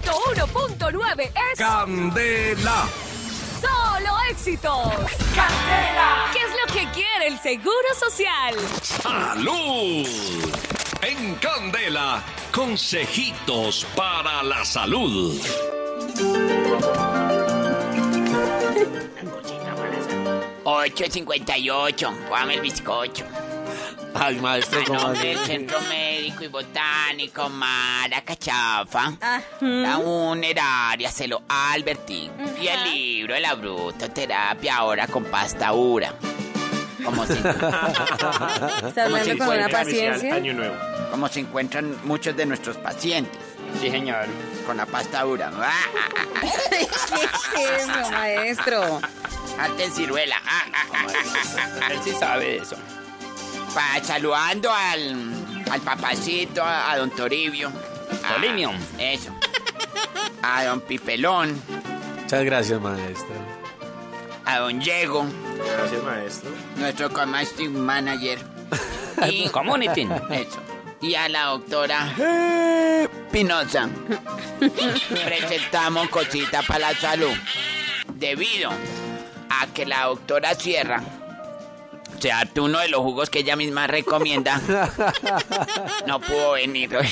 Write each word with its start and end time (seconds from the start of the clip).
101.9 0.00 1.20
es 1.52 1.58
Candela. 1.58 2.88
solo 3.60 4.16
éxitos. 4.30 4.88
¡Candela! 5.34 6.30
¿Qué 6.32 6.38
es 6.38 6.50
lo 6.50 6.72
que 6.72 6.90
quiere 6.92 7.26
el 7.28 7.38
Seguro 7.40 7.94
Social? 7.98 8.56
Salud. 8.82 10.06
En 11.02 11.34
Candela, 11.36 12.22
consejitos 12.52 13.86
para 13.94 14.42
la 14.42 14.64
salud. 14.64 15.36
8.58, 20.64 22.28
Juame 22.28 22.54
el 22.54 22.60
bizcocho. 22.60 23.24
Ay, 24.14 24.36
maestro, 24.40 24.80
A 24.80 24.84
¿cómo 24.84 25.00
nombre 25.00 25.28
del 25.28 25.38
así? 25.38 25.46
Centro 25.46 25.80
Médico 25.82 26.44
y 26.44 26.48
Botánico 26.48 27.48
Mara 27.48 28.22
Cachafa, 28.22 29.12
la 29.60 29.98
funeraria 29.98 31.10
Celo 31.10 31.42
Albertín 31.48 32.30
y 32.60 32.68
el 32.68 32.84
libro 32.92 33.34
de 33.34 33.40
la 33.40 33.54
brutoterapia 33.54 34.76
ahora 34.76 35.06
con 35.06 35.24
pasta 35.24 35.72
ura. 35.72 36.12
Como 37.04 37.26
se, 37.26 37.34
Está 37.34 39.04
hablando 39.04 39.38
con 39.44 39.48
una 39.56 39.68
paciencia. 39.68 40.34
Año 40.36 40.52
nuevo. 40.54 40.74
como 41.10 41.26
se 41.28 41.40
encuentran 41.40 41.96
muchos 42.04 42.36
de 42.36 42.46
nuestros 42.46 42.76
pacientes 42.76 43.40
Sí, 43.80 43.90
señor. 43.90 44.26
con 44.66 44.76
la 44.76 44.86
pasta 44.86 45.24
ura. 45.26 45.50
Ah, 45.60 45.70
ah, 45.96 46.08
ah, 46.36 46.40
¿Qué 47.54 47.64
es 47.64 47.88
eso, 47.88 48.10
maestro? 48.10 49.00
Arte 49.58 49.84
en 49.84 49.92
ciruela. 49.92 50.36
Ah, 50.44 50.64
ah, 50.72 50.86
ah, 50.92 51.06
ah, 51.06 51.68
ah. 51.82 51.92
Él 51.92 51.98
sí 52.04 52.12
sabe 52.18 52.56
eso. 52.56 52.76
Pa- 53.74 54.02
saludando 54.02 54.70
al, 54.72 55.32
al 55.70 55.80
papacito, 55.80 56.62
a, 56.62 56.92
a 56.92 56.98
don 56.98 57.10
Toribio. 57.10 57.70
a- 58.24 58.34
Tolimio. 58.34 58.72
Eso. 58.98 59.34
A 60.42 60.64
don 60.64 60.80
Pipelón, 60.80 61.60
Muchas 62.22 62.44
gracias, 62.44 62.80
maestro. 62.80 63.34
a 64.44 64.58
don 64.58 64.78
Diego, 64.80 65.24
Gracias, 65.76 66.02
maestro. 66.02 66.50
nuestro 66.76 67.10
community 67.12 67.68
manager. 67.68 68.38
Y, 69.30 69.48
Community. 69.50 70.08
eso. 70.30 70.58
Y 71.00 71.14
a 71.14 71.28
la 71.28 71.44
doctora 71.44 72.12
Pinoza. 73.30 73.88
Presentamos 75.24 76.08
cosita 76.08 76.62
para 76.62 76.92
la 76.92 76.94
salud. 76.94 77.32
Debido 78.14 78.70
a 79.50 79.66
que 79.68 79.84
la 79.86 80.06
doctora 80.06 80.54
Sierra 80.54 81.02
se 82.22 82.30
harta 82.30 82.62
uno 82.62 82.78
de 82.78 82.86
los 82.86 83.00
jugos 83.00 83.30
que 83.30 83.40
ella 83.40 83.56
misma 83.56 83.88
recomienda, 83.88 84.60
no 86.06 86.20
pudo 86.20 86.52
venir 86.52 86.96
hoy. 86.96 87.08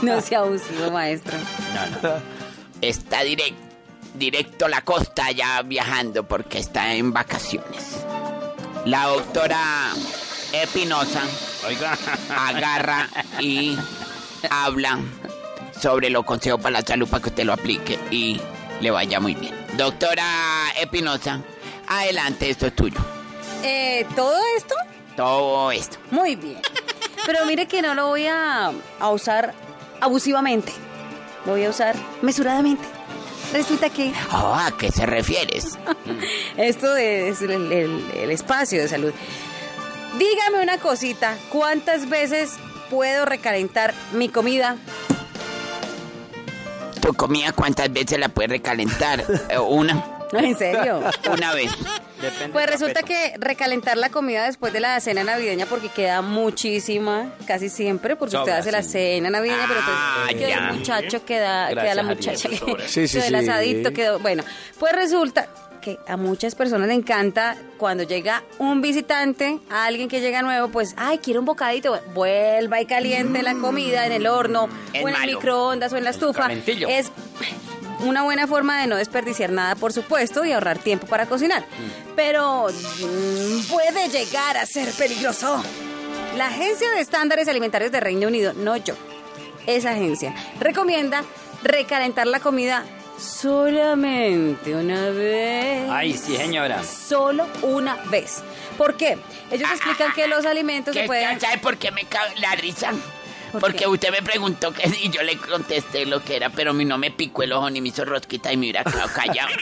No 0.00 0.22
sea 0.22 0.38
abusivo, 0.38 0.90
maestro. 0.90 1.36
Está 2.80 3.22
direct, 3.24 3.58
directo 4.14 4.64
a 4.64 4.68
la 4.70 4.80
costa 4.80 5.30
ya 5.32 5.60
viajando 5.60 6.26
porque 6.26 6.60
está 6.60 6.94
en 6.94 7.12
vacaciones. 7.12 8.06
La 8.86 9.04
doctora 9.04 9.92
Espinosa 10.50 11.20
agarra 12.34 13.10
y 13.38 13.76
habla 14.48 14.98
sobre 15.78 16.08
los 16.08 16.24
consejos 16.24 16.58
para 16.58 16.80
la 16.80 16.86
salud 16.86 17.06
para 17.06 17.22
que 17.22 17.28
usted 17.28 17.44
lo 17.44 17.52
aplique 17.52 17.98
y 18.10 18.40
le 18.80 18.90
vaya 18.90 19.20
muy 19.20 19.34
bien. 19.34 19.54
Doctora 19.76 20.72
Espinosa, 20.80 21.42
adelante, 21.86 22.48
esto 22.48 22.68
es 22.68 22.74
tuyo. 22.74 23.23
Eh, 23.64 24.06
¿Todo 24.14 24.36
esto? 24.56 24.74
Todo 25.16 25.70
esto. 25.72 25.96
Muy 26.10 26.36
bien. 26.36 26.60
Pero 27.26 27.44
mire 27.46 27.66
que 27.66 27.80
no 27.82 27.94
lo 27.94 28.08
voy 28.08 28.26
a, 28.26 28.70
a 29.00 29.08
usar 29.10 29.54
abusivamente. 30.00 30.72
Lo 31.46 31.52
voy 31.52 31.64
a 31.64 31.70
usar 31.70 31.94
mesuradamente. 32.22 32.84
Resulta 33.52 33.88
que 33.90 34.12
Oh, 34.32 34.54
¿A 34.54 34.72
qué 34.78 34.90
se 34.90 35.06
refieres? 35.06 35.78
esto 36.56 36.96
es 36.96 37.40
el, 37.42 37.50
el- 37.72 38.04
el 38.14 38.30
espacio 38.30 38.80
de 38.82 38.88
salud. 38.88 39.12
Dígame 40.18 40.62
una 40.62 40.78
cosita. 40.78 41.36
¿Cuántas 41.50 42.08
veces 42.08 42.52
puedo 42.90 43.24
recalentar 43.24 43.94
mi 44.12 44.28
comida? 44.28 44.76
¿Tu 47.00 47.12
comida 47.14 47.52
cuántas 47.52 47.92
veces 47.92 48.18
la 48.18 48.28
puedes 48.28 48.50
recalentar? 48.50 49.24
Eh, 49.48 49.58
Una. 49.58 50.04
¿En 50.32 50.56
serio? 50.58 51.00
Una 51.32 51.54
vez. 51.54 51.70
Depende 52.24 52.52
Pues 52.52 52.66
resulta 52.66 53.02
que 53.02 53.34
recalentar 53.38 53.96
la 53.96 54.10
comida 54.10 54.44
después 54.46 54.72
de 54.72 54.80
la 54.80 54.98
cena 55.00 55.24
navideña 55.24 55.66
porque 55.66 55.88
queda 55.88 56.22
muchísima, 56.22 57.32
casi 57.46 57.68
siempre, 57.68 58.16
porque 58.16 58.36
usted 58.36 58.52
hace 58.52 58.72
la 58.72 58.82
cena 58.82 59.30
navideña, 59.30 59.64
pero 59.68 59.80
Ah, 59.86 60.26
entonces 60.30 60.46
queda 60.46 60.48
ya. 60.60 60.68
el 60.70 60.74
muchacho, 60.78 61.24
queda, 61.24 61.70
Gracias 61.70 61.84
queda 61.84 61.94
la 61.94 62.02
muchacha, 62.02 62.48
eso 62.48 62.66
sobra. 62.66 62.88
Sí, 62.88 63.08
sí, 63.08 63.18
quedó 63.18 63.26
el 63.36 63.44
sí. 63.44 63.48
asadito, 63.50 63.92
quedó, 63.92 64.18
bueno, 64.20 64.42
pues 64.78 64.92
resulta 64.92 65.48
que 65.80 65.98
a 66.08 66.16
muchas 66.16 66.54
personas 66.54 66.88
le 66.88 66.94
encanta 66.94 67.56
cuando 67.76 68.04
llega 68.04 68.42
un 68.58 68.80
visitante, 68.80 69.58
a 69.68 69.84
alguien 69.84 70.08
que 70.08 70.22
llega 70.22 70.40
nuevo, 70.40 70.68
pues, 70.68 70.94
ay, 70.96 71.18
quiero 71.18 71.40
un 71.40 71.46
bocadito, 71.46 72.00
vuelva 72.14 72.80
y 72.80 72.86
caliente 72.86 73.42
la 73.42 73.52
comida 73.54 74.06
en 74.06 74.12
el 74.12 74.26
horno, 74.26 74.70
Es 74.94 75.04
o 75.04 75.08
en 75.10 75.14
el 75.14 75.26
microondas, 75.34 75.92
o 75.92 75.98
en 75.98 76.04
la 76.04 76.10
estufa. 76.10 76.48
Es 76.50 77.12
una 78.04 78.22
buena 78.22 78.46
forma 78.46 78.80
de 78.80 78.86
no 78.86 78.96
desperdiciar 78.96 79.50
nada, 79.50 79.74
por 79.74 79.92
supuesto, 79.92 80.44
y 80.44 80.52
ahorrar 80.52 80.78
tiempo 80.78 81.06
para 81.06 81.26
cocinar. 81.26 81.64
Pero 82.16 82.66
mm, 82.68 83.66
puede 83.70 84.08
llegar 84.08 84.56
a 84.56 84.66
ser 84.66 84.90
peligroso. 84.92 85.62
La 86.36 86.46
Agencia 86.48 86.90
de 86.90 87.00
Estándares 87.00 87.46
Alimentarios 87.48 87.92
de 87.92 88.00
Reino 88.00 88.26
Unido, 88.28 88.52
no 88.54 88.76
yo, 88.76 88.94
esa 89.66 89.90
agencia, 89.92 90.34
recomienda 90.60 91.22
recalentar 91.62 92.26
la 92.26 92.40
comida 92.40 92.84
solamente 93.18 94.74
una 94.74 95.10
vez. 95.10 95.88
Ay, 95.90 96.12
sí, 96.14 96.36
señora. 96.36 96.82
Solo 96.82 97.46
una 97.62 97.96
vez. 98.10 98.42
¿Por 98.76 98.96
qué? 98.96 99.18
Ellos 99.50 99.70
explican 99.70 100.12
que 100.12 100.26
los 100.26 100.44
alimentos 100.46 100.94
se 100.94 101.02
¿Qué- 101.02 101.06
pueden... 101.06 101.40
¿Sabe 101.40 101.58
por 101.58 101.76
qué 101.76 101.90
me 101.92 102.04
cago 102.04 102.32
la 102.38 102.54
risa? 102.56 102.90
¿Por 103.54 103.60
Porque 103.60 103.78
qué? 103.84 103.86
usted 103.86 104.10
me 104.10 104.20
preguntó 104.22 104.72
que 104.72 104.82
y 105.02 105.10
yo 105.10 105.22
le 105.22 105.36
contesté 105.38 106.06
lo 106.06 106.22
que 106.24 106.36
era, 106.36 106.50
pero 106.50 106.70
a 106.70 106.74
mí 106.74 106.84
no 106.84 106.98
me 106.98 107.10
picó 107.10 107.42
el 107.44 107.52
ojo 107.52 107.70
ni 107.70 107.80
me 107.80 107.88
hizo 107.88 108.04
rosquita 108.04 108.52
y 108.52 108.56
me 108.56 108.66
hubiera 108.66 108.84
quedado 108.84 109.08
callado. 109.14 109.48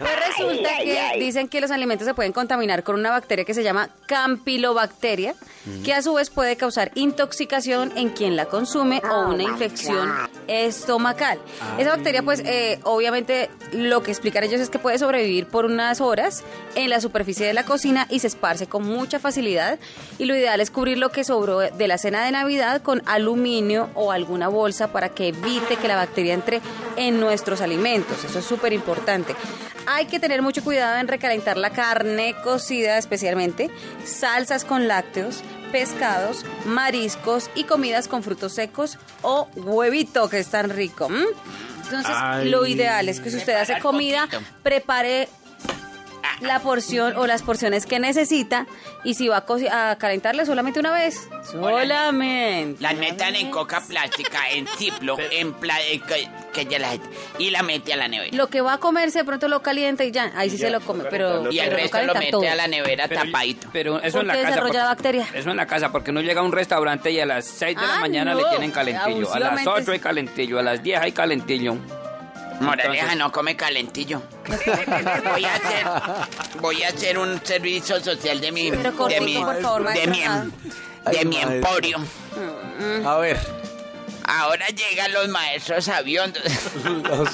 Pues 0.00 0.12
resulta 0.28 0.70
que 0.82 1.18
dicen 1.18 1.48
que 1.48 1.60
los 1.60 1.70
alimentos 1.70 2.06
se 2.06 2.14
pueden 2.14 2.32
contaminar 2.32 2.82
con 2.82 2.94
una 2.96 3.10
bacteria 3.10 3.44
que 3.44 3.54
se 3.54 3.62
llama 3.62 3.88
campylobacteria, 4.06 5.34
que 5.84 5.92
a 5.94 6.02
su 6.02 6.14
vez 6.14 6.30
puede 6.30 6.56
causar 6.56 6.90
intoxicación 6.94 7.92
en 7.96 8.10
quien 8.10 8.36
la 8.36 8.46
consume 8.46 9.02
o 9.10 9.28
una 9.28 9.42
infección 9.42 10.10
estomacal. 10.48 11.38
Esa 11.78 11.90
bacteria, 11.90 12.22
pues, 12.22 12.40
eh, 12.44 12.80
obviamente, 12.84 13.50
lo 13.72 14.02
que 14.02 14.10
explican 14.10 14.42
ellos 14.44 14.60
es 14.60 14.70
que 14.70 14.78
puede 14.78 14.98
sobrevivir 14.98 15.46
por 15.46 15.64
unas 15.64 16.00
horas 16.00 16.42
en 16.74 16.90
la 16.90 17.00
superficie 17.00 17.46
de 17.46 17.54
la 17.54 17.64
cocina 17.64 18.06
y 18.10 18.18
se 18.20 18.26
esparce 18.26 18.66
con 18.66 18.82
mucha 18.84 19.18
facilidad. 19.20 19.78
Y 20.18 20.24
lo 20.24 20.34
ideal 20.36 20.60
es 20.60 20.70
cubrir 20.70 20.98
lo 20.98 21.10
que 21.10 21.24
sobró 21.24 21.58
de 21.60 21.88
la 21.88 21.98
cena 21.98 22.24
de 22.24 22.32
Navidad 22.32 22.82
con 22.82 22.89
aluminio 23.06 23.90
o 23.94 24.12
alguna 24.12 24.48
bolsa 24.48 24.92
para 24.92 25.10
que 25.10 25.28
evite 25.28 25.76
que 25.76 25.88
la 25.88 25.96
bacteria 25.96 26.34
entre 26.34 26.60
en 26.96 27.20
nuestros 27.20 27.60
alimentos. 27.60 28.24
Eso 28.24 28.38
es 28.38 28.44
súper 28.44 28.72
importante. 28.72 29.34
Hay 29.86 30.06
que 30.06 30.20
tener 30.20 30.42
mucho 30.42 30.62
cuidado 30.62 30.98
en 30.98 31.08
recalentar 31.08 31.56
la 31.56 31.70
carne 31.70 32.34
cocida 32.44 32.98
especialmente, 32.98 33.70
salsas 34.04 34.64
con 34.64 34.88
lácteos, 34.88 35.42
pescados, 35.72 36.44
mariscos 36.64 37.50
y 37.54 37.64
comidas 37.64 38.08
con 38.08 38.22
frutos 38.22 38.52
secos 38.52 38.98
o 39.22 39.48
huevito 39.56 40.28
que 40.28 40.38
es 40.38 40.48
tan 40.48 40.70
rico. 40.70 41.08
Entonces, 41.84 42.14
Ay. 42.16 42.48
lo 42.48 42.66
ideal 42.66 43.08
es 43.08 43.20
que 43.20 43.30
si 43.30 43.38
usted 43.38 43.54
hace 43.54 43.80
comida, 43.80 44.28
poquito. 44.30 44.42
prepare 44.62 45.28
la 46.40 46.58
porción 46.60 47.14
o 47.16 47.26
las 47.26 47.42
porciones 47.42 47.86
que 47.86 47.98
necesita 47.98 48.66
y 49.04 49.14
si 49.14 49.28
va 49.28 49.38
a, 49.38 49.44
co- 49.44 49.58
a 49.70 49.96
calentarle 49.96 50.46
solamente 50.46 50.80
una 50.80 50.92
vez. 50.92 51.28
Solamente. 51.50 52.82
Las 52.82 52.96
metan 52.96 53.36
en 53.36 53.50
coca 53.50 53.80
plástica, 53.86 54.48
en 54.50 54.66
ciplo, 54.66 55.16
en 55.30 55.52
pla 55.54 55.80
eh, 55.82 56.00
que, 56.00 56.28
que 56.52 56.64
ya 56.70 56.78
la 56.78 56.90
y 57.38 57.50
la 57.50 57.62
mete 57.62 57.92
a 57.92 57.96
la 57.96 58.08
nevera. 58.08 58.36
Lo 58.36 58.48
que 58.48 58.60
va 58.60 58.74
a 58.74 58.78
comerse 58.78 59.18
de 59.20 59.24
pronto 59.24 59.48
lo 59.48 59.62
calienta 59.62 60.04
y 60.04 60.10
ya, 60.10 60.32
ahí 60.36 60.50
sí 60.50 60.56
ya, 60.56 60.66
se 60.66 60.70
lo 60.72 60.80
come, 60.80 61.04
pero, 61.10 61.50
y 61.50 61.58
el 61.58 61.70
resto 61.70 61.98
lo 61.98 62.12
calienta 62.12 62.18
mete 62.20 62.30
todo. 62.32 62.48
a 62.50 62.54
la 62.54 62.66
nevera 62.68 63.06
Pero- 63.08 63.22
tapadito. 63.22 63.68
Pero 63.72 64.00
eso 64.02 64.20
en 64.20 64.26
la 64.28 64.34
casa. 64.34 64.46
desarrolla 64.48 64.66
porque- 64.72 64.78
bacteria. 64.86 65.26
Eso 65.34 65.50
en 65.50 65.56
la 65.56 65.66
casa, 65.66 65.92
porque 65.92 66.12
no 66.12 66.20
llega 66.20 66.40
a 66.40 66.44
un 66.44 66.52
restaurante 66.52 67.10
y 67.10 67.20
a 67.20 67.26
las 67.26 67.44
6 67.46 67.76
de 67.76 67.86
la 67.86 67.96
Ah, 67.96 68.00
mañana 68.00 68.32
no. 68.34 68.38
le 68.40 68.44
tienen 68.50 68.70
calentillo. 68.70 69.32
A 69.32 69.38
las 69.38 69.50
Abusivamente 69.50 69.70
8 69.82 69.92
hay 69.92 69.98
calentillo, 69.98 70.58
a 70.58 70.62
las 70.62 70.82
10 70.82 71.00
hay 71.00 71.12
calentillo. 71.12 71.76
Moraleja 72.60 72.92
Entonces- 73.12 73.16
no 73.18 73.32
come 73.32 73.56
calentillo. 73.56 74.22
voy 75.30 75.44
a 75.44 75.54
hacer 75.54 75.86
voy 76.60 76.82
a 76.82 76.88
hacer 76.88 77.18
un 77.18 77.40
servicio 77.44 78.00
social 78.00 78.40
de 78.40 78.52
mi 78.52 78.70
de 78.70 79.20
mi 79.22 79.34
favor, 79.34 79.92
de 79.92 80.06
mi, 80.06 80.20
de 80.20 81.18
Ay, 81.18 81.24
mi 81.24 81.38
emporio. 81.38 81.98
A 83.06 83.16
ver. 83.16 83.38
Ahora 84.24 84.68
llegan 84.68 85.12
los 85.12 85.28
maestros 85.28 85.88
aviondos. 85.88 86.42
Los 86.84 87.30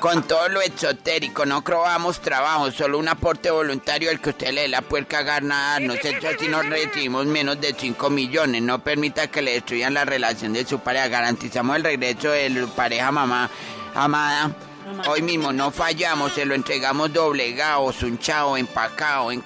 Con 0.00 0.26
todo 0.26 0.48
lo 0.48 0.60
exotérico, 0.62 1.46
no 1.46 1.62
probamos 1.62 2.20
trabajo, 2.20 2.70
solo 2.72 2.98
un 2.98 3.08
aporte 3.08 3.50
voluntario 3.50 4.10
al 4.10 4.20
que 4.20 4.30
usted 4.30 4.50
le 4.52 4.62
dé 4.62 4.68
la 4.68 4.82
puerca 4.82 5.22
ganar. 5.22 5.80
Nosotros 5.82 6.34
si 6.40 6.48
nos 6.48 6.66
recibimos 6.66 7.26
menos 7.26 7.60
de 7.60 7.74
5 7.78 8.10
millones. 8.10 8.62
No 8.62 8.82
permita 8.82 9.28
que 9.28 9.42
le 9.42 9.52
destruyan 9.52 9.94
la 9.94 10.04
relación 10.04 10.52
de 10.54 10.66
su 10.66 10.80
pareja. 10.80 11.08
Garantizamos 11.08 11.76
el 11.76 11.84
regreso 11.84 12.30
de 12.30 12.52
su 12.52 12.68
pareja 12.70 13.12
mamá 13.12 13.48
amada. 13.94 14.54
Hoy 15.08 15.22
mismo 15.22 15.50
no 15.50 15.70
fallamos, 15.70 16.32
se 16.32 16.44
lo 16.44 16.54
entregamos 16.54 17.10
doblegado, 17.10 17.90
sunchado, 17.90 18.56
empacado, 18.56 19.32
en 19.32 19.42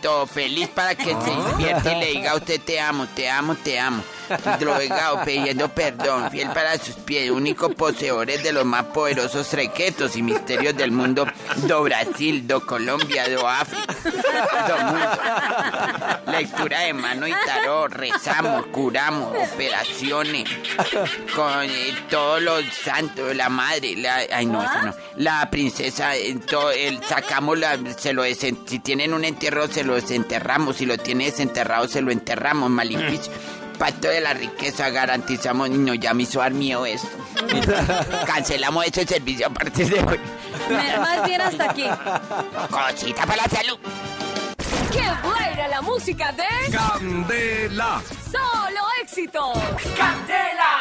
todo 0.00 0.26
feliz 0.26 0.68
para 0.68 0.94
que 0.94 1.04
se 1.04 1.30
despierte 1.30 1.92
y 1.92 2.00
le 2.00 2.06
diga 2.06 2.30
a 2.30 2.36
usted 2.36 2.60
te 2.60 2.80
amo, 2.80 3.06
te 3.14 3.28
amo, 3.28 3.54
te 3.56 3.78
amo. 3.78 4.02
Drogado, 4.58 5.22
pidiendo 5.24 5.68
perdón, 5.68 6.30
fiel 6.30 6.48
para 6.50 6.78
sus 6.78 6.94
pies, 6.94 7.30
único 7.30 7.68
poseedores 7.70 8.42
de 8.42 8.52
los 8.52 8.64
más 8.64 8.84
poderosos 8.84 9.48
trequetos 9.48 10.16
y 10.16 10.22
misterios 10.22 10.74
del 10.74 10.92
mundo, 10.92 11.26
do 11.66 11.82
Brasil, 11.82 12.46
do 12.46 12.64
Colombia, 12.64 13.28
do 13.28 13.46
África, 13.46 13.94
do 14.66 14.76
mundo. 14.84 15.18
Lectura 16.40 16.80
de 16.80 16.92
mano 16.94 17.26
y 17.26 17.32
tarot, 17.46 17.92
rezamos, 17.92 18.66
curamos, 18.66 19.34
operaciones, 19.52 20.48
con 21.34 21.64
eh, 21.64 21.94
todos 22.08 22.40
los 22.42 22.64
santos, 22.82 23.34
la 23.36 23.48
madre, 23.48 23.94
la, 23.96 24.20
ay 24.32 24.46
no, 24.46 24.62
eso 24.62 24.82
no, 24.82 24.94
la 25.16 25.48
princesa, 25.50 26.16
eh, 26.16 26.38
el, 26.76 27.04
sacamos 27.04 27.58
la, 27.58 27.78
se 27.96 28.12
lo 28.12 28.24
desen- 28.24 28.66
si 28.66 28.78
tienen 28.78 29.12
un 29.14 29.24
entierro 29.24 29.68
se 29.68 29.84
lo 29.84 29.94
desenterramos, 29.96 30.76
si 30.76 30.86
lo 30.86 30.96
tiene 30.98 31.26
desenterrado 31.26 31.86
se 31.88 32.00
lo 32.00 32.10
enterramos, 32.10 32.70
maleficio. 32.70 33.32
Pacto 33.78 34.08
de 34.08 34.20
la 34.20 34.34
riqueza, 34.34 34.90
garantizamos, 34.90 35.70
niño, 35.70 35.94
ya 35.94 36.12
me 36.12 36.24
hizo 36.24 36.40
dar 36.40 36.52
miedo 36.52 36.84
esto. 36.84 37.08
Cancelamos 38.26 38.84
ese 38.86 39.06
servicio 39.06 39.46
a 39.46 39.50
partir 39.50 39.88
de 39.88 40.00
hoy. 40.04 40.20
Me- 40.68 40.98
Más 40.98 41.24
bien 41.24 41.40
hasta 41.40 41.70
aquí. 41.70 41.84
Cosita 42.70 43.24
para 43.24 43.42
la 43.42 43.48
salud. 43.48 43.78
¡Qué 44.92 45.08
buena 45.22 45.68
la 45.68 45.82
música 45.82 46.32
de 46.32 46.70
Candela. 46.72 48.02
Solo 48.30 48.80
Éxitos! 49.02 49.56
¡Candela! 49.96 50.79